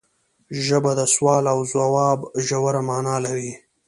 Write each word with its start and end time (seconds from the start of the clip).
ژبه 0.65 0.91
د 0.99 1.01
سوال 1.13 1.43
او 1.53 1.59
ځواب 1.73 2.19
ژوره 2.45 2.81
معنی 2.87 3.15
لري 3.25 3.51